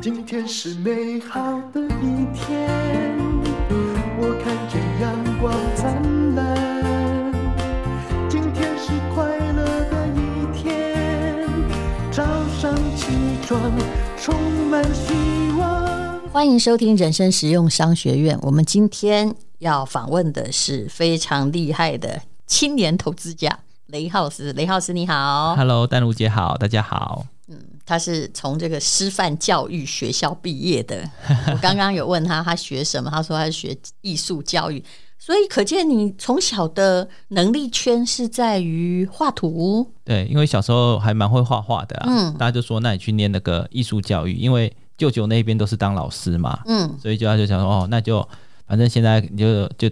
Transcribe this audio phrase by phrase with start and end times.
[0.00, 2.68] 今天是美好的一天，
[4.18, 7.32] 我看见阳光灿烂。
[8.28, 11.44] 今天是快乐的一天，
[12.12, 12.22] 早
[12.60, 13.06] 上起
[13.44, 13.60] 床
[14.16, 14.34] 充
[14.70, 15.12] 满希
[15.58, 16.20] 望。
[16.30, 18.38] 欢迎收听人生实用商学院。
[18.42, 24.52] 我们今天要访问的是非常厉害的青年投资家雷浩斯。
[24.52, 25.54] 雷浩斯，你好。
[25.56, 27.26] Hello，丹如姐好，大家好。
[27.48, 31.08] 嗯，他是从这个师范教育学校毕业的。
[31.52, 33.10] 我刚刚有问他，他学什么？
[33.10, 34.82] 他说他是学艺术教育。
[35.18, 39.88] 所以可见你从小的能力圈是在于画图。
[40.04, 41.96] 对，因为小时候还蛮会画画的。
[42.06, 46.58] 嗯，大家就说，那你去念那个艺术教育，因为舅舅那边都是当老师嘛。
[46.66, 48.26] 嗯，所以就他就想说，哦，那就
[48.66, 49.88] 反正现在你就就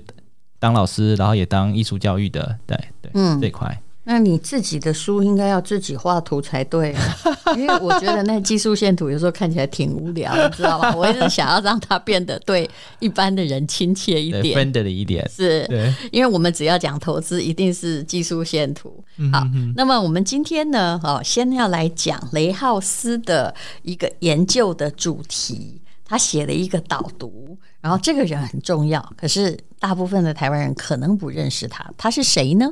[0.60, 3.76] 当老师，然后也当艺术教育的，对对，嗯，这块。
[4.02, 6.92] 那你自己的书应该要自己画图才对，
[7.54, 10.92] 因为我觉得那技术线图有时候看起来挺无聊，你知道吧？
[10.96, 15.28] 我一直想要让它变得对一般的人亲切一点，friendly 一点。
[15.30, 19.04] 是，对，因为我们只要讲投资，一定是技术线图。
[19.30, 25.80] 好，那么我们今天呢，哦，先要来讲雷浩斯的一个研究的主题，
[26.10, 32.68] 他写了一个导读，然后这个人很重要，可是大部分的台湾人可能不认识他，他是谁呢？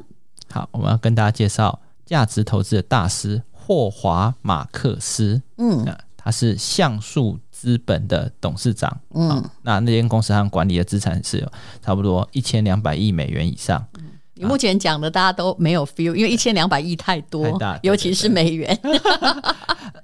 [0.50, 5.41] 好，我们要跟大家介绍价值投资的大师霍华马克思。
[5.56, 9.00] 嗯，他是橡树资本的董事长。
[9.14, 13.86] 嗯，那那间公司他管理的资产是有差不多一千两百亿美元以上。
[14.34, 18.77] 你目前讲的大家都没有 feel，因为一千两百亿太多，太大，尤其是美元。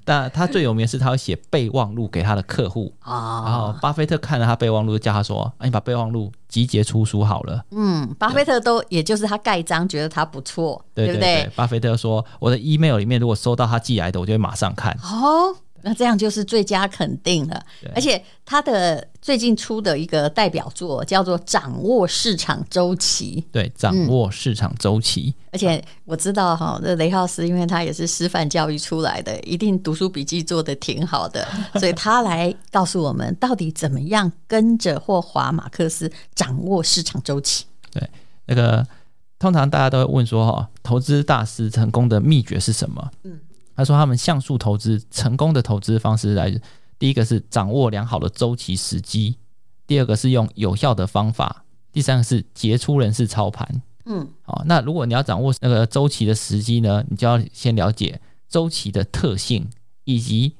[0.04, 11.50] 但他最有名是他会写备忘录给他的客户啊，然后巴菲特看了他备忘录，就叫他说：“啊，你把备忘录集结出书好了。”嗯，巴菲特都也就是他盖章，觉得他不错，对不对？
[11.56, 15.56] 巴菲特说：“我的 email 里面如果收到他寄来的，我就会马上看。”哦。
[15.86, 17.62] 那这样就是最佳肯定了，
[17.94, 23.44] 而且他的最近出的一个代表作叫做《掌握市场周期》。
[23.52, 25.34] 对，掌握市场周期。
[25.52, 37.66] 而且我知道哈，这雷浩斯因为他也是师范教育出来的，一定读书笔记做得挺好的，所以他来告诉我们到底怎么样跟着霍华马克思掌握市场周期。
[37.92, 38.08] 对，
[38.46, 38.86] 那个
[39.38, 43.10] 通常大家都会问说哈，投资大师成功的秘诀是什么？
[43.24, 43.38] 嗯。
[43.76, 46.60] 他说：“他们像素投资成功的投资方式来，
[46.98, 49.36] 第一个是掌握良好的周期时机，
[49.86, 53.82] 第二个是用有效的方法，第三个是杰出人士操盘。
[54.04, 59.68] 嗯，好，那如果你要掌握那个周期的时机呢，你就要先了解周期的特性
[60.04, 60.54] 以及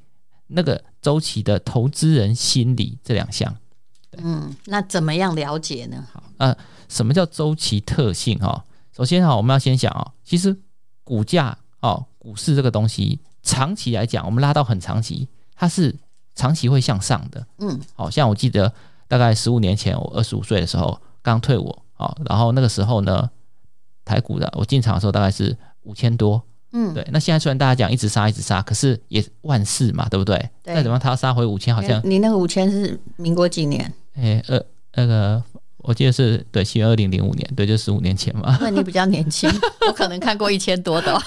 [0.48, 3.56] 那个周期的投资人心理这两项。
[4.16, 6.06] 嗯，那怎么样了解呢？
[6.12, 6.56] 好，呃，
[6.88, 8.38] 什么叫周期特性？
[8.38, 8.64] 哈，
[8.96, 10.56] 首先哈，我们要先想啊，其实
[11.04, 15.94] 股价。”哦，股市这个东西，长期来讲，我们拉到很长期，它是
[16.34, 17.46] 长期会向上的。
[17.58, 18.72] 嗯，好像我记得
[19.06, 23.28] 大概十五年前，我二十五岁的时候刚退伍，哦，然后那个时候呢，
[24.06, 26.42] 台股的我进场的时候大概是五千多。
[26.72, 27.06] 嗯，对。
[27.12, 30.36] 那现在虽然大家讲一直杀一直杀，可是也万事嘛，对不对？
[30.62, 33.92] 再怎么样，它要杀回五千，好像你那个五千是民国几年？
[34.14, 34.58] 哎，呃，
[34.94, 35.42] 那个。
[35.84, 38.56] 我记得是对，西元二零零五年，对，就十五年前嘛。
[38.60, 39.50] 那你比较年轻，
[39.86, 41.16] 我可能看过一千多的。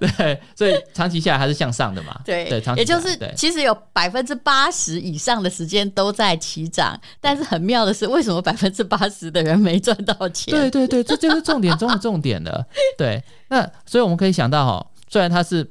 [0.00, 2.20] 对，所以长期下来还是向上的嘛。
[2.24, 10.52] 对，对，长期也就是其实有百分之八十以上的时间都在起涨，但是很妙的是，为什么百分之八十的人没赚到钱？
[10.52, 12.66] 对对对，这就是重点中的重点了。
[12.98, 15.70] 对，那所以我们可以想到哈，虽然它是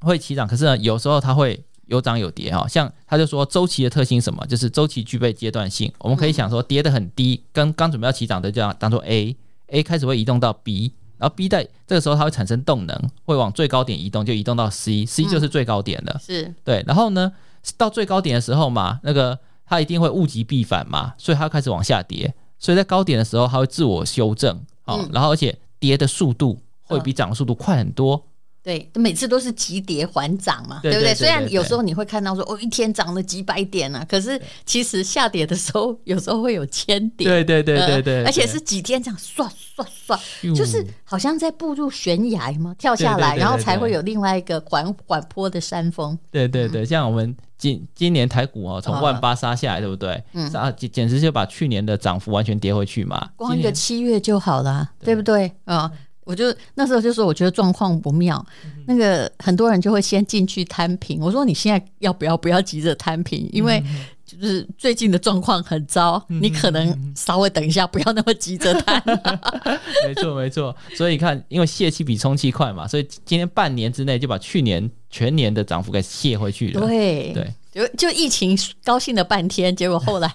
[0.00, 1.64] 会起涨，可是呢，有时候它会。
[1.86, 5.92] 有涨有跌哈，像他就说周期的特性什么，就是周期具备阶段性。
[5.98, 16.18] 我们可以想说，跌得很低，跟刚准备要起涨的这样当做 A，A 开始会移动到 B，然后 B 在这个时候它会产生动能，会往最高点移动，就移动到 C，C 就是最高点了。
[16.22, 17.32] 是对，然后呢，
[17.76, 28.24] 到最高点的时候嘛，那个它一定会物极必反嘛，所以它开始往下跌，所以在高点的时候它会自我修正，好，然后而且跌的速度会比涨的速度快很多。
[28.64, 31.14] 对，每次都是急跌缓涨嘛，对不对？
[31.14, 37.28] 虽然有时候你会看到说，哦，一天涨了几百点啊，可是其实下跌的时候，有时候会有千点。
[37.28, 40.18] 对对对对对，而且是几天这样刷刷刷，
[40.54, 46.18] 就是好像在步入悬崖嘛，跳下来，然后才会有另外一个缓缓坡的山峰。
[46.30, 50.24] 对对对，像我们今今年台股哦，从万八杀下来，对不对？
[50.32, 53.28] 嗯，杀简简直就把去年的涨幅完全跌回去嘛。
[53.36, 55.52] 光一个七月就好了，对不对？
[55.66, 55.92] 啊。
[56.24, 61.20] 我就那时候就说，我觉得状况不妙，嗯、那个很多人就会先进去摊平。
[61.20, 63.82] 我说你现在要不要不要急着摊平，因为
[64.24, 69.02] 就是最近的状况很糟，嗯、你可能稍微等一下，不要那么急着摊。
[70.08, 70.74] 没错，没错。
[70.96, 76.80] 所以你看，因为泄气比充气快嘛，所以今天半年之内就把去年全年的涨幅给泄回去了。
[76.80, 80.28] 对对，就就疫情高兴了半天，结果后来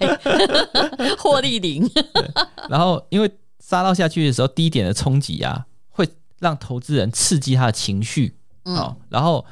[1.17, 1.89] 获利零。
[2.69, 5.68] 然后因为杀到下去的时候，低点的冲击啊，会
[6.39, 8.35] 让投资人刺激他的情绪。
[8.63, 9.45] 嗯、哦，然后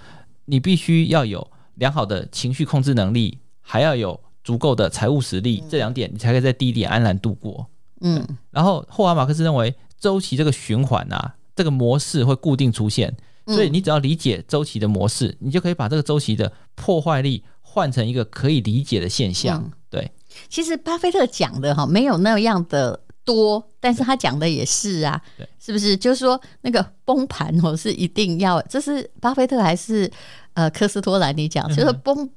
[0.45, 3.39] 你必须要有良好的情绪控制能力。
[3.69, 7.67] 还要有足够的财务实力，嗯、这两点你才可以在低点安然度过。
[7.99, 13.13] 嗯，然后霍华马克思认为周期这个循环啊，这个模式会固定出现，
[13.45, 19.61] 所以你只要理解周期的模式，你就可以把这个周期的破坏力换成一个可以理解的现象。
[19.61, 20.11] 嗯、对，
[20.47, 25.21] 其实巴菲特讲的哈没有那样的多，但是他讲的也是啊，
[25.59, 25.97] 是不是？
[25.97, 30.09] 就是说那个崩盘哦是一定要，这是巴菲特还是
[30.53, 32.29] 呃科斯托兰尼讲，就是崩。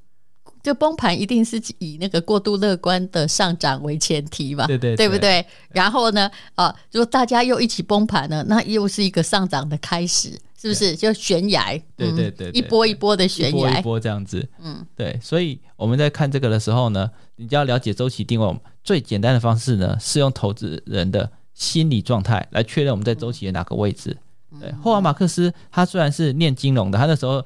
[0.62, 5.42] 就崩盘一定是以那个过度乐观的上涨为前提嘛，对对，对，对不对？
[5.70, 10.94] 然后呢，啊，如果大家又一起崩盘了，那又是一个上涨的开始，是不是？
[10.94, 15.18] 就悬崖，对对对，一波一波的悬崖，一波一波这样子，嗯，对。
[15.22, 18.60] 所以我们在看这个的时候呢，你就要了解周期定位。
[18.84, 24.16] 最简单的方式呢，是用投资人的心理状态来确认我们在周期的哪个位置。
[24.60, 27.44] 对，霍华马克思他虽然是念金融的，他那时候。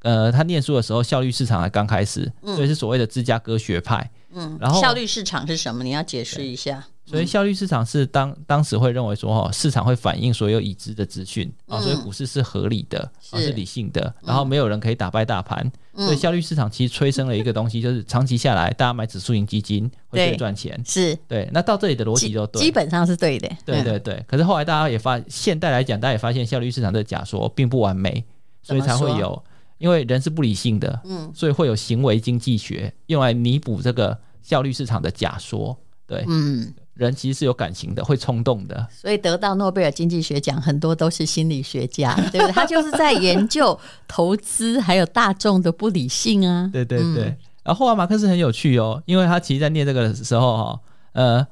[0.00, 4.10] 呃，他念书的时候，效率市场还刚开始，嗯、所以是所谓的芝加哥学派。
[4.34, 5.82] 嗯，然后效率市场是什么？
[5.82, 6.84] 你要解释一下。
[7.06, 12.98] 所以效率市场是当当时会认为说，哈，市场会反映所有已知的资讯啊，所以股市是合理的，
[13.30, 15.70] 啊是，理性的，嗯、然后没有人可以打败大盘。
[15.92, 20.80] 嗯、所以效率市场其实催生了一个东西，就是长期下来，大家买指数型基金会最赚钱。
[20.84, 21.48] 是对。
[21.52, 23.48] 那到这里的逻辑就对，基本上是对的。
[23.64, 24.24] 对对对。
[24.26, 28.24] 可是后来大家也发，现代来讲，大家也发现效率市场的假说并不完美，
[28.62, 29.42] 所以才会有。
[29.78, 35.76] 因为人是不理性的，嗯，所以会有行为经济学用来弥补这个效率市场的假说，
[36.06, 42.52] 对，嗯，人其实是有感情的，会冲动的，所以得到诺贝尔经济学奖很多都是心理学家， 对不对？
[42.52, 47.24] 他就是在研究投资还有大众的不理性啊，对对对。
[47.24, 50.80] 嗯、然后啊马克思很有趣哦，因为他其实在念这个的时候哈，
[51.12, 51.46] 呃。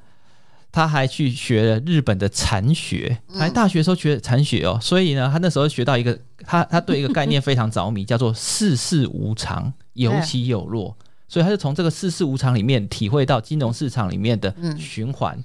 [0.75, 6.17] 他还去学了日本的禅学，还大学的时候学禅学哦，所以呢，他那时候学到一个，
[6.47, 10.97] 他他对一个概念非常着迷，叫做世事无常， 有起有落，
[11.33, 15.35] 所以他就从这个世事无常里面体会到金融市场里面的循环。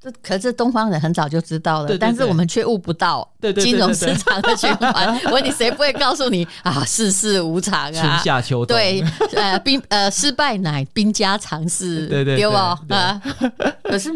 [0.00, 3.30] 这可是东方人很早就知道了，但是我们却悟不到
[3.60, 5.20] 金融市场的循环。
[5.28, 6.82] 我问你，谁不会告诉你啊？
[6.86, 8.74] 世事无常啊，春夏秋冬。
[8.74, 9.04] 对，
[9.36, 12.44] 呃，兵呃失败乃兵家常事， 对对对
[12.96, 13.22] 啊，
[13.84, 14.10] 可是。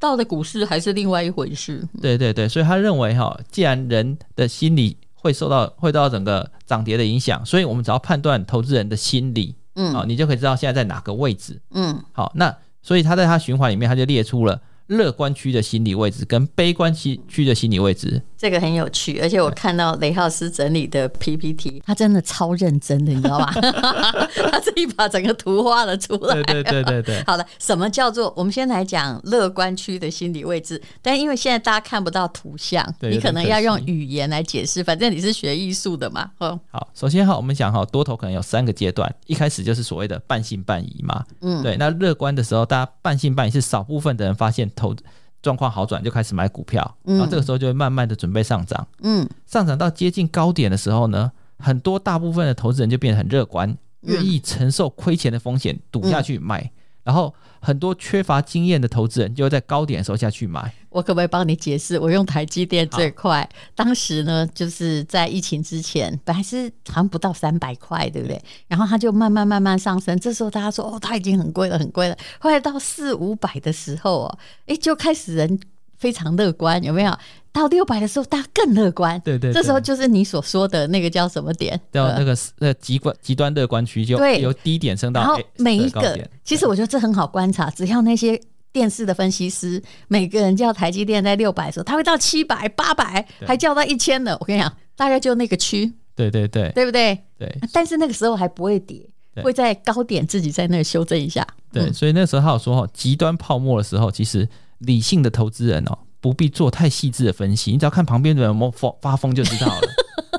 [0.00, 1.84] 到的股市还是另外一回事。
[2.00, 14.60] 对对对，所以他认为哈，既然人的心理会受到会到整个涨跌的影响，所以我们只要判断投资人的心理，嗯，哦，你就可以知道现在在哪个位置，嗯，好，那所以他在他循环里面，他就列出了。
[14.88, 19.18] 乐观区的心理位置跟悲观区区的心理位置，这个很有趣。
[19.20, 23.52] 而且我看到雷浩斯整理的 PPT，他真的超认真的，你知道吗？
[24.50, 26.34] 他自己把整个图画了出来。
[26.42, 27.24] 对对对对对。
[27.26, 28.32] 好了，什么叫做？
[28.36, 30.80] 我们先来讲乐观区的心理位置。
[31.02, 34.82] 但因为现在大家看不到图像，你可能要用语言来解释。
[34.84, 36.30] 反正你是学艺术的嘛。
[36.38, 39.12] 哦，好，首先哈，我们讲哈，多头可能有三个阶段。
[39.26, 41.24] 一开始就是所谓的半信半疑嘛。
[41.40, 41.76] 嗯，对。
[41.76, 44.70] 那乐观的时候，大家半信半疑是少部分的人发现。
[44.76, 44.94] 投
[45.42, 48.86] 状况好转就开始买股票，然后这个时候就会慢慢的准备上涨。
[49.02, 56.70] 嗯，上涨到接近高点的时候呢，很多大部分的投资人就变得很乐观，愿意承受亏钱的风险，赌下去买。
[57.04, 60.74] 然后很多缺乏经验的投资人就会在高点的时候下去买。
[60.98, 61.96] 我可不可以帮你解释？
[61.96, 68.36] 我用台积电最快，当时呢就是在疫情之前，本来是好像不到三百块，对不对？
[68.36, 70.18] 对，然后它就慢慢慢慢上升。
[70.18, 72.16] 这时候大家说哦，它已经很贵了，很贵了。
[72.40, 75.60] 后来到四五百的时候哦，哎，就开始人
[75.96, 77.16] 非常乐观，有没有？
[77.50, 79.18] 到六百的时候，大家更乐观。
[79.20, 81.80] 对，对对，这时候就是你所说的那个叫什么点？
[81.92, 85.20] 叫那个呃极端极端乐观区，就由低点升到。
[85.22, 88.40] 然后每一个，其实我觉得这很好观察，只要那些
[88.72, 94.36] 电视的分析师，每个人叫台积电在六百的时候，他会到七百、八百，还叫到一千的。
[94.40, 95.92] 我跟你讲，大概就那个区。
[96.14, 97.18] 对对对，对不对？
[97.38, 97.58] 对。
[97.72, 99.08] 但是那个时候还不会跌，
[99.42, 101.46] 会在高点自己在那修正一下。
[101.72, 104.48] 对，所以那时候他有说哈，极端泡沫的时候，其实
[104.78, 105.98] 理性的投资人哦。
[106.20, 109.80] 不必做太细致的分析，你只要看旁边的人有没有发发疯就知道了。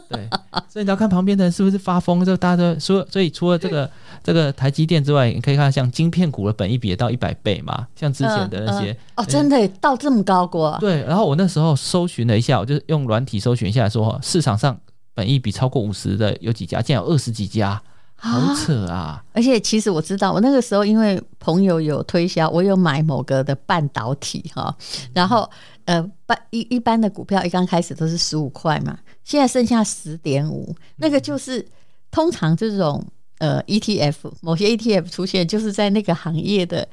[0.09, 0.27] 对，
[0.67, 3.89] 所以你要看旁边的人是不是发疯，就大家都说，所以除了这个
[4.23, 10.75] 这个台积电之外，你可以看像晶片股的本益比也到一百倍嘛，像之前的那些、嗯嗯、哦，真的到这么高过？
[10.79, 14.75] 对，然后我那时候搜寻了一下，我就用软体搜寻一下说，市场上
[15.13, 17.81] 本益比超过五十的有几家，竟然有二十几家。
[18.19, 19.23] 好扯啊！
[19.33, 24.75] 而且其实我知道，我那个时候因为朋友有推销，我有买某个的半导体哈，
[25.13, 25.49] 然后
[25.85, 31.65] 呃，半一一般的股票一刚开始都是十五块嘛，现在剩下十点五，那个就是
[32.11, 33.03] 通常这种
[33.39, 36.87] 呃 ETF，某些 ETF 出现就是在那个行业的。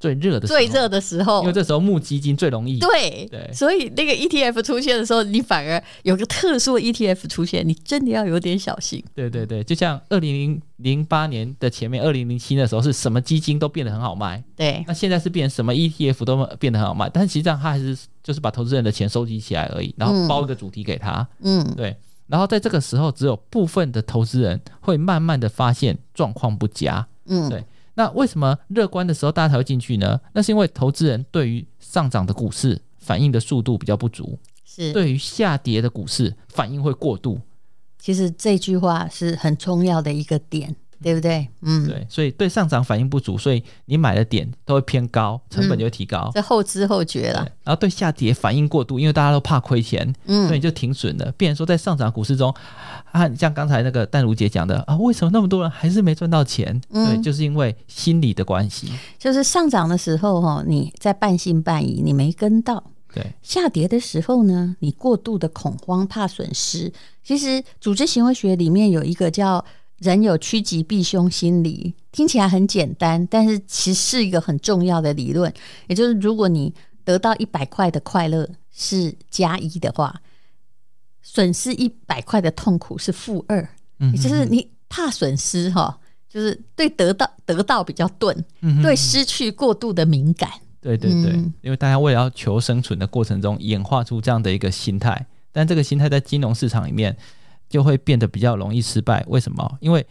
[0.00, 2.78] 最热的最热的时候，因为这时候募基金最容易。
[2.78, 9.02] 对对，所以那个 ETF 出现的时候，你反而有个特殊的 ETF 出现，你真的要有点小心。
[9.14, 14.42] 对对对，就像二零零零八年的前面，二零零七的时候是什么基金都变得很好卖。
[14.54, 21.26] 对，那现在是变什么 ETF 都变得很好卖，但实际上它还是就是把投资人的钱收集起来而已，然后包一个主题给他。
[21.42, 21.96] 嗯，对。
[22.28, 27.06] 然后在这个时候，只有部分的投资人会慢慢的发现状况不佳。
[27.26, 27.64] 嗯，对。
[27.98, 30.20] 那为什么乐观的时候大家才会进去呢？
[30.32, 37.40] 那是因为投资人对于上涨的股市反应的速度比较不足，是对于下跌的股市反应会过度。
[37.98, 40.76] 其实这句话是很重要的一个点。
[41.02, 41.48] 对不对？
[41.62, 47.46] 嗯，对，所以对上涨反应不足，所以你买的点都会偏高，成本就会提高，这、嗯、后知后觉了。
[47.62, 51.30] 然后对下跌反应过度，因为大家都怕亏钱，嗯，所以你就停损了。
[51.32, 52.52] 变成说在上涨股市中，
[53.12, 56.80] 啊，像刚才那个淡如姐讲的啊，为什么那么多人还是没赚到钱？
[56.90, 58.92] 嗯，对，就是因为心理的关系。
[59.18, 62.82] 就是上涨的时候哈，你在半信半疑，你没跟到；
[63.14, 66.92] 对，下跌的时候呢，你过度的恐慌，怕损失。
[67.22, 69.64] 其实组织行为学里面有一个叫。
[69.98, 75.52] 人有趋吉避凶心理，听起来很简单，但是其实是一个很重要的理论。
[75.88, 76.72] 也就是，如果你
[77.04, 80.20] 得到一百块的快乐是加一的话，
[81.20, 83.68] 损失一百块的痛苦是负二。
[83.98, 88.44] 嗯，也就是你怕损失哈，就是对得到得到比较钝，
[88.80, 90.48] 对失去过度的敏感。
[90.80, 97.16] 对对对，因为大家为了要求生存的过程中演化出这样的一个心态，但这个心态在金融市场里面。
[97.68, 99.24] 就会变得比较容易失败。
[99.28, 99.78] 为什么？
[99.80, 100.06] 因为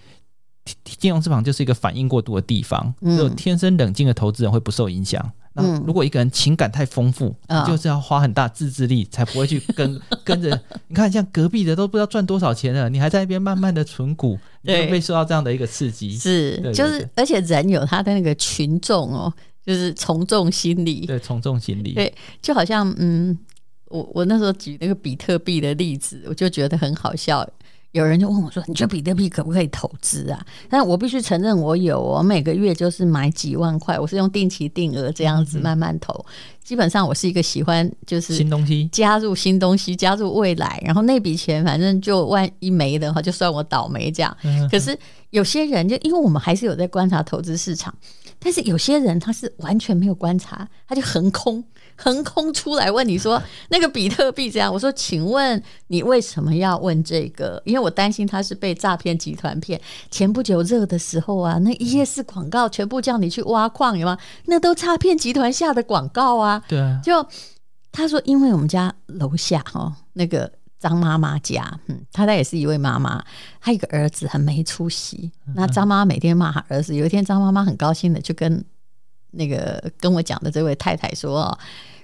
[0.83, 2.93] 金融市场就是一个反应过度的地方。
[3.01, 5.31] 只有天生冷静的投资人会不受影响。
[5.53, 7.35] 那如果一个人情感太丰富，
[7.65, 10.49] 就是要花很大自制力，才不会去跟 跟着。
[10.87, 16.15] 你看，像隔壁的都不知道赚多少钱了，你还在那边慢慢的存股， 你会被受到这样的一个刺激。
[16.15, 19.33] 是，就是，而且人有他的那个群众哦，
[19.65, 21.07] 就是从众心理。
[21.07, 21.93] 对，从众心理。
[21.93, 23.35] 对，就好像嗯。
[23.89, 27.48] 我我那时候举那个比特币的例子，我就觉得很好笑。
[27.94, 36.24] 有人就问我说：“你觉得比特币可不可以投资啊？”但我必须承认，我有，我每个月就是买几万块，我是用定期定额这样子慢慢投。
[36.63, 44.38] 基本上我是一个喜欢就是新东西，加入新东西，加入未来，然后那笔钱反正就万一没的话，就算我倒霉这样。
[44.70, 44.96] 可是
[45.32, 47.91] 有些人就因为我们还是有在观察投资市场，
[48.38, 51.63] 但是有些人他是完全没有观察，他就横空。
[51.98, 57.62] 横空出来问你说 那个比特币这样，我说请问你为什么要问这个？
[57.66, 59.82] 因为我担心他是被诈骗集团骗。
[60.12, 64.18] 前不久热的时候啊，那一页式广告全部叫你去挖矿，有吗？
[64.46, 66.62] 那都诈骗集团下的广告啊。
[66.68, 67.25] 对啊，就
[67.92, 73.24] 他说，因为我们家楼下哈那个张妈妈家，嗯，她她也是一位妈妈，
[73.60, 75.32] 她一个儿子很没出息。
[75.56, 78.63] 那张妈妈每天骂她儿子，有一天张妈妈很高兴的就跟。
[79.31, 81.57] 那个跟我讲的这位太太说：“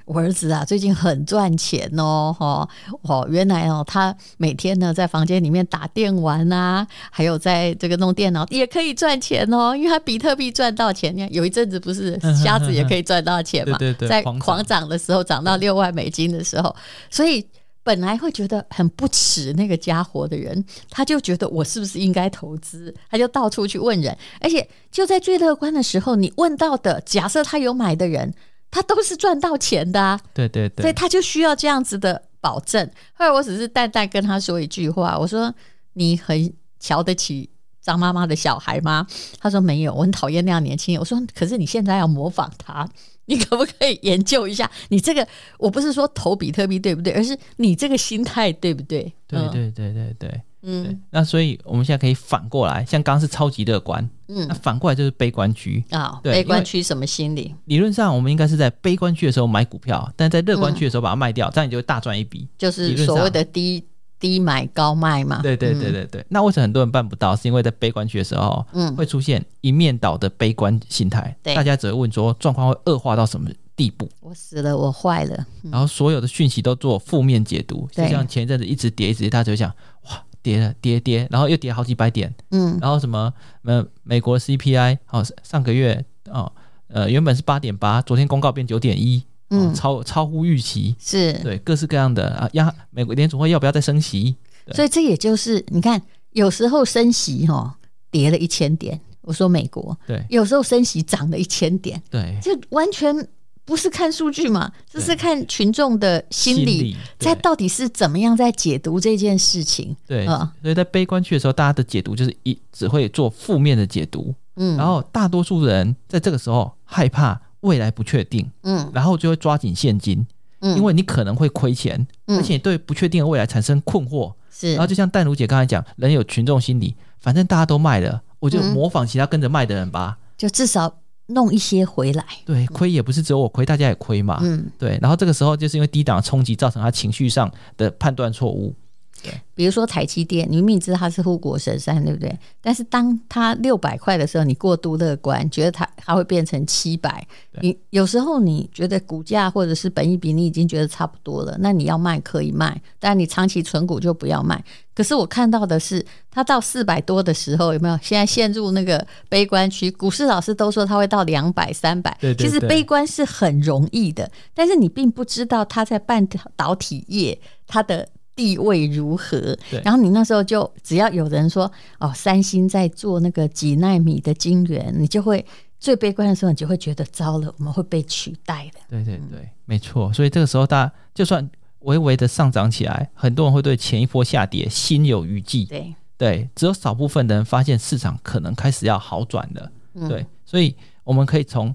[0.06, 2.68] 我儿子啊，最近很赚钱哦，哈
[3.04, 11.16] 哦，原来哦，他每天呢在房间里面打电玩啊，还有在这个弄电脑也可以赚钱哦，因为他比特币赚到钱。
[11.16, 13.78] 你看有一阵子不是瞎子也可以赚到钱嘛？
[13.80, 16.76] 对对对，在狂涨的时候涨到六万美金的时候，
[17.10, 17.46] 所以。”
[17.84, 22.96] 本来会觉得很不耻那个家伙的人，他就觉得我是不是应该投资？
[23.10, 28.34] 他就到处去问人，而且就在最乐观的时候，你问到的，假设他有买的人，
[28.72, 30.20] 他都是赚到钱的啊。
[30.34, 32.90] 对对对，所以他就需要这样子的保证。
[33.14, 35.54] 后来我只是淡淡跟他说一句话，我说
[35.94, 37.50] ：“你很瞧得起
[37.82, 39.06] 张妈妈的小孩吗？”
[39.40, 42.88] 他说：“没有，我很讨厌那样年轻人。”我说：“可是你现在要模仿他。”
[43.26, 44.70] 你可不可以研究一下？
[44.90, 45.28] 你这个
[45.58, 49.12] 我不是说投比特币对不对，而是你这个心态对不对？
[49.28, 51.02] 对对对对对，嗯。
[51.10, 56.20] 那所以我们现在可以反过来，像刚刚是超级乐观，嗯，那反过来就是悲观区啊。
[56.24, 57.56] 悲观区什么心理？
[57.66, 62.48] 理论上我们应该是在悲观区的时候买股票，但在乐观区的时候把它卖掉，这样你就会大赚一笔。
[62.58, 63.84] 就是所谓的低。
[64.24, 65.42] 低买高卖嘛？
[65.42, 66.26] 对对对对对。
[66.30, 67.36] 那为什么很多人办不到？
[67.36, 71.36] 是因为在悲观区的时候，嗯，会出现一面倒的悲观心态。
[71.44, 74.10] 对，大家只会问说状况会恶化到什么地步？
[74.22, 75.46] 我死了，我坏了。
[75.64, 79.70] 然后所有的讯息都做负面解读，就像前一阵子一直跌一直跌，大家就会想
[80.06, 82.34] 哇，跌了跌跌，然后又跌好几百点。
[82.52, 86.50] 嗯，然后什么呃美国 CPI 哦，上个月哦
[86.88, 89.22] 呃原本是八点八，昨天公告变九点一。
[89.54, 91.34] 嗯，超超乎预期，是。
[91.44, 94.36] 对各式各样的啊，央美国联储会要不要再升息？
[94.74, 97.78] 所以这也就是你看，有时候升息哈，
[98.10, 99.00] 跌了一千点。
[99.22, 103.16] 我说美国，对，有时候升息涨了一千点，对，就完全
[103.64, 109.96] 不是看数据嘛，这是看群众的心理，在到底是怎么样在解读这件事情。
[110.06, 120.26] 对，嗯，所以在悲观区的时候，大家的解读就是一只会做负面的解读，嗯，然后大多数人在这个时候害怕未来不确定，嗯，然后就会抓紧现金，
[120.60, 128.22] 嗯，因为你可能会亏钱，嗯，而且对不确定的未来产生困惑，是，然后就像淡如姐刚才讲，人有群众心理，反正大家都卖了。
[128.40, 130.94] 我就模仿其他跟着卖的人吧，嗯，就至少
[131.28, 132.26] 弄一些回来。
[132.46, 134.40] 对，亏也不是只有我亏，大家也亏嘛。
[134.42, 135.00] 嗯，对。
[135.02, 138.76] 然后这个时候就是因为低档冲击造成他情绪上的判断错误。
[139.24, 142.38] 对，比如说台积电，你明明知道它是护国神山，对不对？
[142.62, 147.26] 但是当它六百块的时候，你过度乐观，觉得它它会变成七百。
[147.62, 154.64] 你有时候你觉得股价或者是本益比，你已经觉得差不多了，那你要卖可以卖，但你长期存股就不要卖。
[154.96, 157.98] 可是我看到的是，它到四百多的时候，有没有？
[158.02, 159.90] 现在陷入那个悲观区。
[159.90, 162.16] 股市老师都说它会到两百、三百。
[162.38, 168.08] 其实悲观是很容易的，但是你并不知道它在半导体业它的。
[168.36, 169.58] 地位如何？
[169.84, 175.46] 然后你那时候就只要有人说哦，三星在做那个几纳米的晶圆，你就会
[175.80, 178.80] 最悲观的时候，你就会觉得糟了，我们会被取代的。
[178.90, 180.12] 对对对，没错。
[180.14, 181.48] 所以这个时候，大家就算
[181.80, 185.66] 微微的上涨起来，很多人会对前一波下跌心有余悸。
[185.66, 189.72] 对对，只有少部分的人发现市场可能开始要好转了。
[190.08, 191.74] 对，所以我们可以从。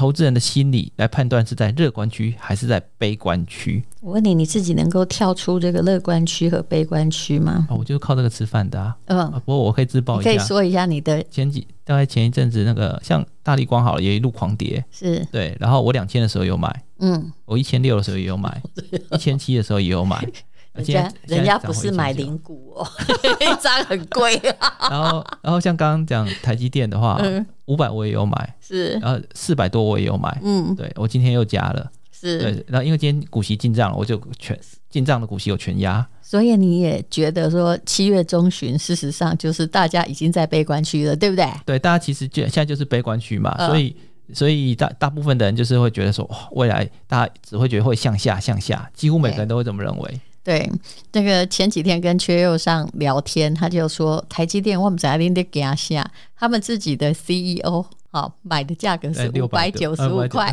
[0.00, 3.84] 投资人的心理来判断是在乐观区还是在悲观区。
[4.00, 7.66] 我问你，你自己能够跳出这个乐观区和悲观区吗？
[7.68, 8.96] 哦，我就是靠这个吃饭的啊。
[9.08, 15.54] 嗯、啊，不过我可以自曝一下，可以说一下你的前几大概前一阵子那个像大力光好了，也一路狂跌，是对。
[15.60, 18.62] 然后我两千的时候有买，嗯，我一千六的时候也有买，
[19.12, 20.26] 一千七的时候也有买。
[20.72, 22.86] 人家人家不是买零股哦，
[23.40, 24.88] 一张很贵啊。
[24.90, 27.20] 然后然后像刚刚讲台积电的话，
[27.66, 28.90] 五百我也有买，是。
[29.02, 32.38] 然后四百多我也有买，嗯，对我今天又加了，是。
[32.38, 34.58] 对，然后因为今天股息进账了，我就全
[34.88, 36.06] 进账的股息有全压。
[36.22, 41.44] 所以你也觉得说七月中旬，事实上就是大家已经在悲观区了，对不对？
[41.66, 43.96] 对，大家其实就现在就是悲观区嘛，所以
[44.32, 50.20] 所以大大部分的人就是会觉得说，哇未来大家只会觉得会向下向下，几乎每个人都会这么认为。
[50.42, 50.70] 对，
[51.12, 60.52] 那个前几天跟缺又上聊天，他就说台积电我们在那里给他下，他们自己的 CEO 好买的价格是五百九十五块，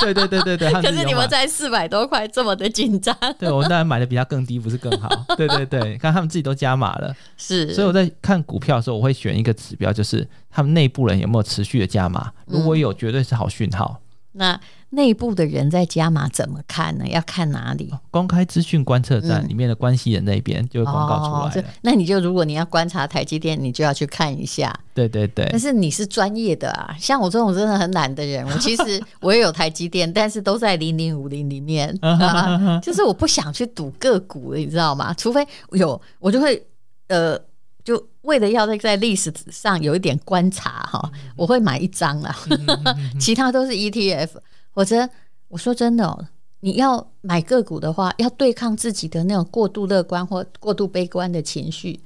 [0.00, 0.72] 对对对对对。
[0.82, 5.08] 可是你们在四百多块这么的紧张，对我们当然买的比他更低，不是更好？
[5.36, 7.72] 对对对，看他们自己都加码了， 是。
[7.72, 14.00] 所以我在看股票的时候，我会选一个指标，就是他们内部人有没有持续的加码，如果有，绝对是好讯号。
[14.32, 14.58] 那
[14.94, 17.06] 内部的人在加码怎么看呢？
[17.08, 17.90] 要看哪里？
[18.10, 24.78] 公开资讯观测站里面的关系人那边就会广告出来那你就如果你要观察台积电，你就要去看一下。
[24.92, 25.48] 对对对。
[25.50, 31.98] 但是你是专业的啊，像我这种真的很懒的人，我其实 我也有台积电，但是都在零零五零里面，
[32.82, 35.14] 就是我不想去赌个股，你知道吗？
[35.14, 36.62] 除非有，我就会
[37.08, 37.38] 呃。
[37.84, 42.32] 就为了要在在历史上有一点观察哈，我会买一张啦，
[43.18, 44.28] 其他都是 ETF。
[44.72, 45.08] 或者
[45.48, 46.26] 我说真的哦，
[46.60, 52.00] 你要买个股的话，要对抗自己的那种过度乐观或过度悲观的情绪，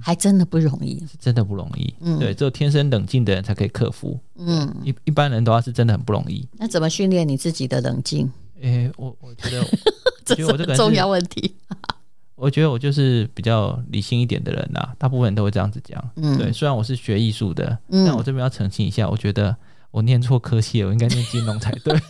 [0.00, 1.92] 还真的不容易，真的不容易。
[2.00, 4.18] 嗯对，只有天生冷静的人才可以克服。
[4.36, 6.46] 嗯，一一般人的话是真的很不容易。
[6.58, 8.30] 那怎么训练你自己的冷静？
[8.60, 9.64] 诶，我我觉得
[10.24, 11.56] 这是个重要问题。
[12.36, 16.02] 我觉得我就是比较理性一点的人呐，大部分人都会这样子讲。
[16.16, 19.56] 嗯，对，虽然我是学艺术的，嗯，但我这边要澄清一下，我觉得
[19.92, 21.96] 我念错科系了，我应该念金融才对。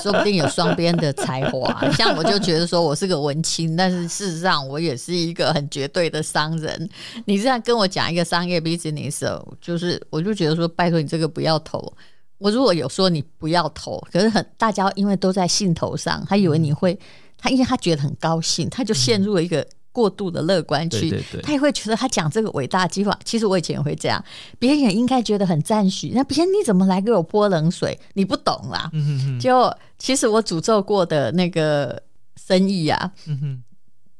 [0.00, 6.88] 说不定有双边的才华，像我就觉得说我是个文青，但是事实上我也是一个很绝对的商人。
[7.24, 11.92] 你这样跟我讲一个商业 business，就是我就觉得说，拜托你这个不要投。
[12.38, 16.96] 我如果有说你不要投，可是很大家因为都在兴头上，他以为你会。
[17.36, 21.10] 他因为他觉得很高兴，他就陷入了一个过度的乐观区。
[21.10, 24.22] 嗯、他也会觉得他讲这个伟大计划，其实我以前也会这样，
[24.58, 26.10] 别人也应该觉得很赞许。
[26.14, 27.98] 那别人你怎么来给我泼冷水？
[28.14, 28.90] 你不懂啦。
[28.92, 32.02] 嗯、哼哼就其实我诅咒过的那个
[32.36, 33.62] 生意啊，嗯、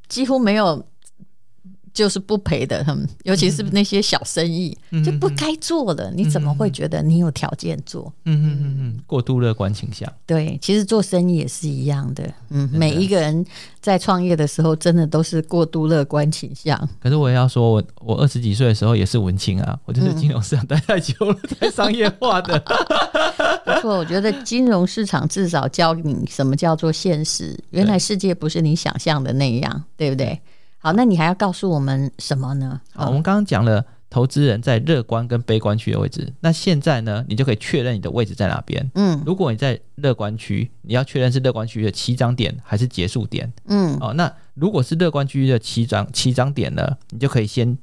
[0.08, 0.86] 几乎没有。
[1.94, 8.12] 就是不赔的，他们尤其是那些小生意，嗯、就不该做的，嗯、你怎么会觉得你有条件做？
[8.24, 10.12] 嗯嗯嗯嗯，过度乐观倾向。
[10.26, 12.28] 对，其实做生意也是一样的。
[12.50, 13.46] 嗯，每一个人
[13.80, 16.76] 在创业的时候，真的都是过度乐观倾向。
[17.00, 22.58] 可是我也要说，我我二十几岁的时候也是文青啊，我就是金融市场待太久了，太商业化的。
[23.64, 27.56] 不错，我觉得金融市场至少教你什么叫做现实。
[27.70, 30.40] 原来世界不是你想象的那样，对不对？
[30.84, 32.78] 好，那你还要告诉我们什么呢？
[32.92, 33.84] 好，我们刚刚讲了。
[34.10, 38.88] 投资人在乐观跟悲观区的位置，那现在呢，你就可以确认你的位置在哪边。
[38.94, 43.52] 嗯，如果你在乐观区，你要确认是乐观区的起涨点还是结束点。
[43.64, 47.76] 嗯，哦，那如果是乐观区的起涨起涨点呢，你就可以先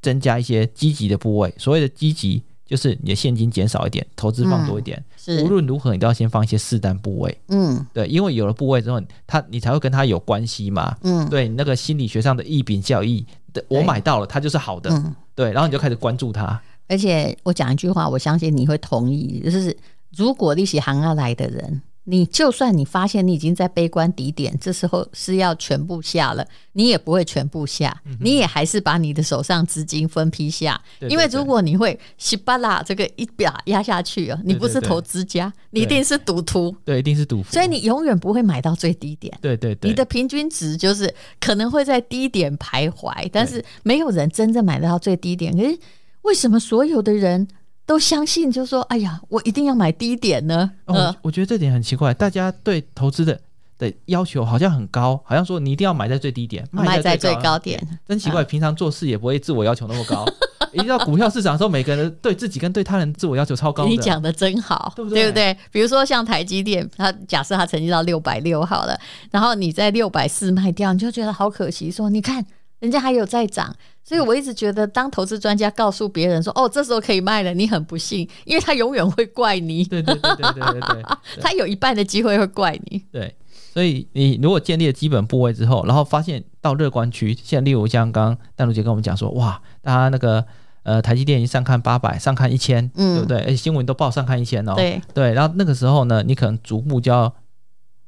[0.00, 1.52] 增加一些积极的部位。
[1.58, 4.96] 所谓的积极，就是你的现金减少一点，投资放多一点。
[4.98, 7.38] 嗯、是，无论如何，你都要先放一些适当部位。
[7.48, 10.96] 嗯，对，因为有了部位之后，它你才会跟它有关系嘛。
[11.02, 13.24] 嗯，对，那个心理学上的异禀效应。
[13.68, 16.60] 我买到了，它就是好的，嗯，对，然后你就开始关注它。
[16.88, 19.76] 而且我讲一句话，我相信你会同意，就是
[20.16, 21.82] 如果利息行要来的人。
[22.06, 45.78] 你就算你发现你已经在悲观底点，这时候是要全部下了，你也不会全部下，嗯、你也还是把你的手上资金分批下，对对对，因为如果你会稀巴拉这个一把压下去啊，你不是投资家，你一定是赌徒，对，一定是赌徒，所以你永远不会买到最低点，对对对，你的平均值就是可能会在低点徘徊，但是没有人真正买得到最低点，可是
[46.20, 47.48] 为什么所有的人？
[47.86, 50.70] 都相信，就说：“哎呀，我一定要买低点呢。
[50.86, 53.38] 哦”我我觉得这点很奇怪，大家对投资的
[53.78, 57.80] 的要求好像很高，好像说你一定要买在最低点，卖在最高点。
[58.08, 60.24] 真奇怪，嗯、平常做事也不会自我要求那么高，
[60.72, 63.86] 一到股票市场的时候，每个人对自己跟对他人自我要求超高。
[63.86, 65.22] 你讲的真好，对不对？
[65.24, 65.56] 对不对？
[65.70, 68.98] 比如说像台积电，它假设它曾经到六百六好了，
[69.30, 71.90] 然后你在六百四卖掉，你就觉得好可惜。
[71.90, 72.44] 说你看。
[72.84, 79.82] 人家还有在涨，所以我一直觉得，当投资专家告诉别人说：“哦，这时候可以卖了。”你很不幸，因为他永远会怪你。
[79.84, 81.02] 对对对对对对对，
[81.40, 83.02] 他有一半的机会会怪你。
[83.10, 83.34] 对，
[83.72, 90.44] 所以你如果建立了基本部位之后，然后发现到乐观区，像例如像刚刚淡如姐跟我们讲说：“哇，大家那个
[90.82, 93.38] 呃台积电已经上看八百，上看一千，嗯对不对？
[93.38, 97.34] 而且新闻都报上看一千哦。”对对，然后那个时候呢，你可能逐步就要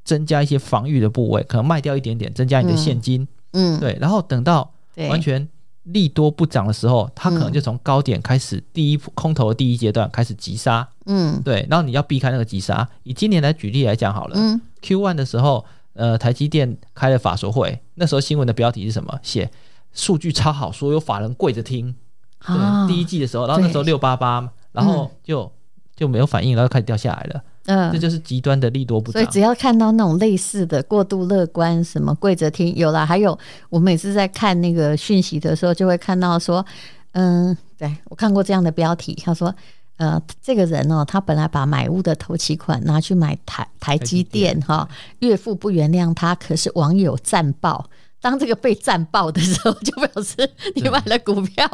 [0.05, 3.23] 增加一些防御的部位，可能卖掉一点点，增加你的现金。
[3.23, 4.71] 嗯嗯，对，然后等到
[5.09, 5.49] 完全
[5.85, 10.87] 利多不涨的时候，它可能就从高点开始，第一空头的第一阶段开始急杀。
[11.07, 12.87] 嗯，对，然后你要避开那个急杀。
[13.05, 15.64] 以今年来举例来讲好了，嗯，Q one 的时候，
[15.95, 19.19] 呃，台积电开了法说会，那时候新闻的标题是什么？
[19.23, 19.51] 写
[19.92, 21.95] 数据超好，所有法人跪着听。
[22.47, 25.51] 对，第一季的时候，然后那时候六八八，然后就
[25.97, 27.42] 就没有反应，然后开始掉下来了。
[27.66, 29.20] 嗯，这就是极端的利多不涨。
[29.20, 33.05] 所以只要看到那种类似的过度乐观，什么跪着听，有啦。
[33.05, 36.64] 还有我每次在看那个讯息的时候，就会看到说，
[37.12, 39.55] 嗯，对，我看过这样的标题，他说，
[39.96, 47.88] 呃，这个人哦，他本来把买屋的头期款拿去买台台积电哈，岳父不原谅他，可是网友赞爆。
[48.27, 51.65] 当这个被战爆的时候，就表示你买了股票，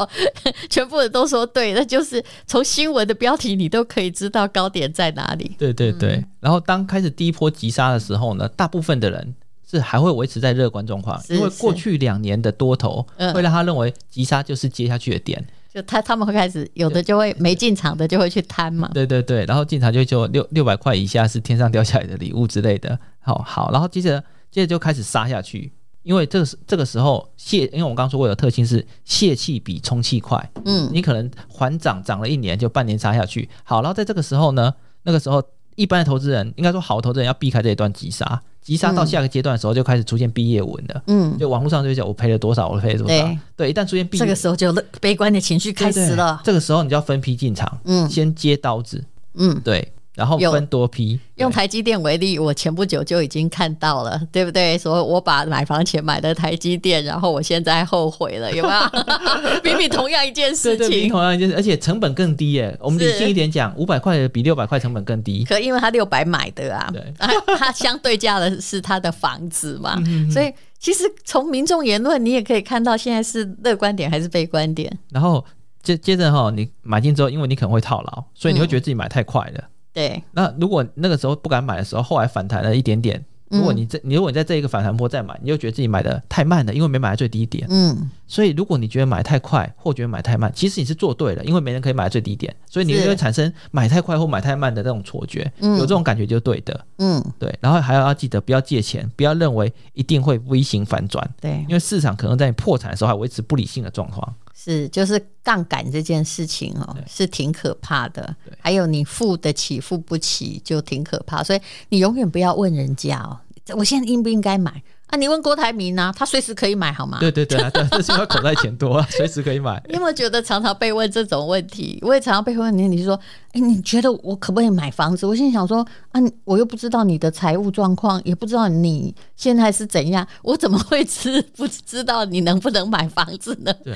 [0.69, 5.57] 全部人都说对，那就是从新闻的标题你都可以知道高点在哪里。
[5.59, 6.17] 对对对。
[6.17, 9.35] 嗯、然后当开始第一波急杀的时候呢，大部分的人
[9.67, 18.91] 是还会维持在乐观状况，因为过去两年的多头会让他认为急杀就是接下去的点，就他他们会开始有的就会没进场的就会去贪嘛。
[18.93, 22.99] 对对对，然后进场就就六六百块以下是天上掉下来的礼物之类的。
[23.21, 25.73] 好好，然后接着接着就开始杀下去。
[26.03, 35.43] 因为这个时这个时候泄，因为我刚刚说过的特性是泄气比充气快，嗯，你可能缓涨涨了一年就半年杀下去，好，然后在这个时候呢，那个时候
[35.77, 49.93] 一般的投资人应该说好的投资人要避开这一段急杀，急杀到下个阶段的时候就开始出现毕业文了，嗯，就网络上就讲我赔了多少，我赔了多少，对，对，一旦出现毕业，这个时候就悲观的情绪开始了，对对，这个时候你就要分批进场，嗯，先接刀子，嗯，对。
[50.15, 54.77] 然后分多批，用台积电为例，我前不久就已经看到了，对不对？
[54.77, 58.81] 说我把买房前买的台积电，然后我现在后悔了， 有没有？
[59.65, 62.77] 明明同样一件事情，对对，同样一件事，而且成本更低耶。
[62.79, 65.45] 我们理性一点讲，五百块比六百块成本更低。
[65.45, 67.03] 可因为他六百买的啊，对，
[67.57, 69.97] 他相对价的是他的房子嘛，
[70.31, 74.99] 所以其实从民众言论，你也可以看到现在是乐观点还是悲观点。
[75.11, 75.43] 然后
[75.83, 79.65] 接接着哈，你买进之后，因为你可能会套牢，所以你会觉得自己买太快了。
[79.93, 87.67] 对，那如果那个时候不敢买的时候，后来反弹了一点点，如果你这你如果你在这一个反弹波再买，你又觉得自己买的太慢了，因为没买在最低点。
[87.69, 96.87] 嗯，所以如果你觉得买太快或觉得买太慢，其实你是做对了，因为没人可以买在最低点，所以你就会产生买太快或买太慢的那种错觉，嗯有这种感觉就对的。
[96.97, 101.29] 嗯，对，然后还要要记得不要借钱，不要认为一定会 V 型反转。
[101.39, 104.35] 对，因为市场可能在你破产的时候还维持不理性的状况。
[104.55, 108.35] 是，就是杠杆这件事情哦，是挺可怕的。
[108.59, 113.41] 还有你付得起付不起就挺可怕，所以你永远不要问人家哦，
[113.77, 117.19] 我现在应不应该买啊，你问郭台铭呢、啊，他随时可以买，好吗？
[117.21, 119.79] 对对对啊，对，就是因为口袋钱多啊， 随时可以买。
[119.87, 121.99] 你有没有觉得常常被问这种问题？
[122.01, 123.15] 我也常常被问你，你说，
[123.53, 125.27] 哎，你觉得我可不可以买房子？
[125.27, 133.71] 我心里想说，啊，我又不知道你的财务状况，也不知道你现在是怎样，我怎么会知不知道你能不能买房子呢？
[133.85, 133.93] 对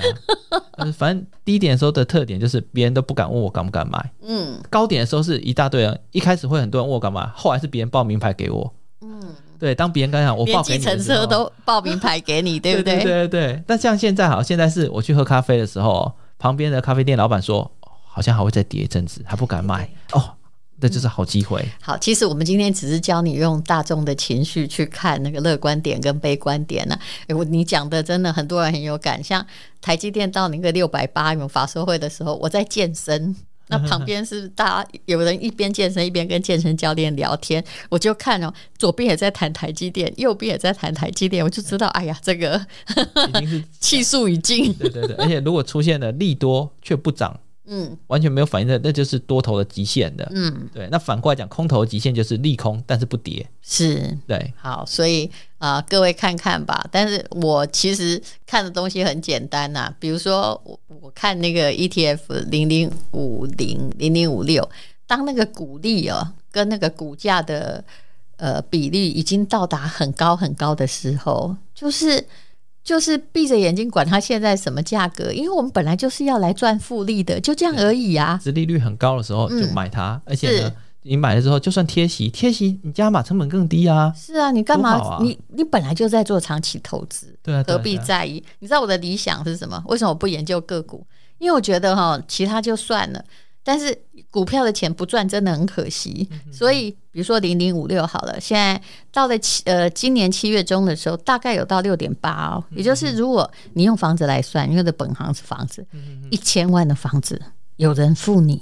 [0.73, 9.33] 啊，反正低点的时候的特点就是别人都不敢问我敢不敢买，嗯，高点的时候是一大堆人，一开始会很多人问我敢买，后来是别人报名牌给我，嗯。
[9.59, 12.95] 对，当别人刚讲我报给你的时候，计程车都报名牌给你， 对不对？
[12.95, 13.63] 对对对对。
[13.65, 20.33] 但像现在好，现在是我去喝咖啡的时候，旁边的咖啡店老板说，好像还会再跌一阵子，还不敢买哦。
[20.79, 21.67] 那就是好机会。
[21.81, 27.01] 好，其实我们今天只是教你用大众的情绪去看那个乐观点跟悲观点呢、啊。
[27.29, 29.43] 哎，我你讲的真的很多人很有感，像
[29.81, 33.35] 台积电到那个六百八有法说会的时候，我在健身。
[33.67, 42.59] 那旁边是大家有人一边健身一边跟健身教练聊天，我就看哦，左边也在谈台积电，右边也在谈台积电，我就知道，哎呀，这个
[43.29, 44.73] 已经是 气数已尽。
[44.73, 47.39] 对对对，而且如果出现了利多却不涨。
[47.69, 50.25] 嗯，完全没有反应的，那就是多头的极限的。
[50.33, 50.87] 嗯，对。
[50.89, 53.45] 那反过来讲，空头的极限就是利空，但是不跌。
[53.61, 54.53] 是，对。
[54.55, 56.87] 好，所以啊、呃，各位看看吧。
[56.91, 64.67] 但是我其实看的东西很简单呐、啊，比如说我我看那个 ETF 零零五零零零五六，
[65.05, 67.83] 当那个股利哦跟那个股价的
[68.37, 72.25] 呃比例已经到达很高很高的时候，就是。
[72.87, 78.39] 就是闭着眼睛管它现在什么价格，因为我们本来就是要来赚复利的，就这样而已啊。
[78.41, 80.73] 殖利率很高的时候就买它，嗯、而且呢，
[81.07, 84.13] 你买了之后就算贴息，贴息你加码成本更低啊。
[84.15, 84.99] 是啊，你干嘛？
[84.99, 88.43] 啊、你你本来就在做长期投资，对啊，何必在意？
[88.59, 89.81] 你知道我的理想是什么？
[89.87, 91.05] 为什么我不研究个股？
[91.37, 93.23] 因为我觉得哈，其他就算了。
[93.63, 93.93] 但是
[94.31, 105.85] 股票的钱不赚真的很可惜，所以比如说零零五六好了，现在到了七呃今年七月中的时候，大概有到六点八哦，也就是如果你用房子来算，因为的本行是房子，
[106.31, 107.41] 一千万的房子，
[107.75, 108.61] 有人付你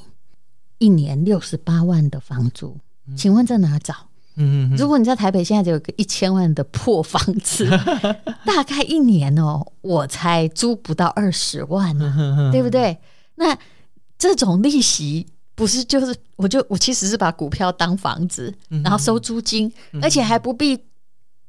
[0.77, 2.77] 一年六十八万的房租，
[3.15, 3.95] 请问在哪找？
[4.77, 7.65] 如果你在台北现在就有个一千万的破房子，
[8.45, 12.97] 大概一年哦，我才租不到二十万呢，对不对？
[13.35, 13.57] 那
[14.17, 20.77] 这种利息不是就是，我就我其实是把股票当房子，然后收租金，而且还不必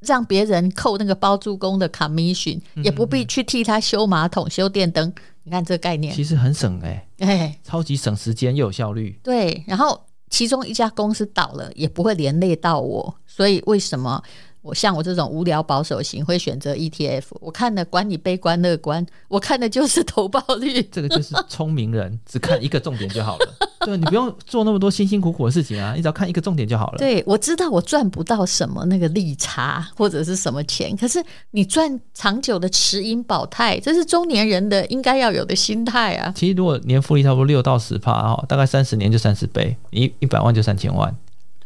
[0.01, 5.13] 让别人扣那个包租公的 commission，也不必去替他修马桶、修电灯。
[5.47, 9.17] 你看这个概念，其实很省哎，哎，超级省时间又有效率。
[9.23, 14.21] 对，然后其中一家公司倒了，也不会连累到我，所以为什么？
[14.67, 20.83] 我像我这种无聊保守型会选择 ETF，我看的管你悲观乐观，我看的就是投报率。
[20.91, 23.47] 这个就是聪明人只看一个重点就好了。
[23.81, 26.99] 对，你不用做那么多辛辛苦苦的事情啊，你只要看一个重点就好了。
[26.99, 36.33] 对，我知道我赚不到什么那个利差或者是什么钱，可是你赚长久的持盈保泰，这是中年人的应该要有的心态啊。
[36.35, 41.15] 其实如果年复利差不多六到十趴哈，大概三十年就三十倍，一一百万就三千万。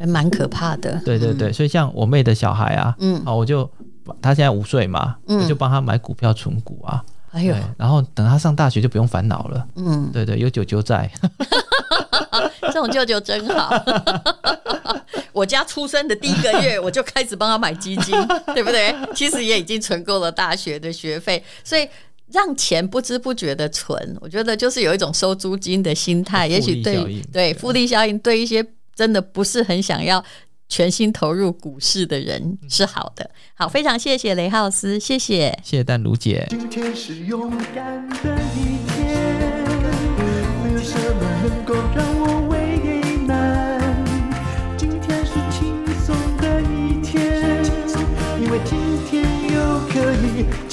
[0.01, 3.71] 还蛮可怕的，对对对，所以像我妹的小孩啊，嗯，好我就
[4.23, 11.11] 他现在五岁嘛，嗯，我就帮他买股票存股啊，哎呦，然后等他上大学就不用烦恼了，嗯，对对，有舅舅在，
[12.63, 13.71] 这种舅舅真好，
[15.35, 18.17] 我家出生的第一个月我就开始帮他买基金，
[18.55, 18.95] 对不对？
[19.15, 21.87] 其实也已经存够了大学的学费，所以
[22.33, 28.67] 让钱不知不觉的存，我觉得就是有一种收租金的心态，也许对对复利效应对一些。
[29.01, 30.23] 真的不是很想要
[30.69, 33.31] 全心投入股市的人是好的。
[33.55, 36.47] 好，非常谢谢雷浩斯，谢谢，谢谢淡如姐。
[36.51, 39.65] 今天是勇敢的一天，
[40.63, 42.77] 没有什么能够让我为
[43.27, 43.81] 难。
[44.77, 47.65] 今天是轻松的一天，
[48.39, 48.77] 因为今
[49.09, 50.70] 天又可以，今天又可以。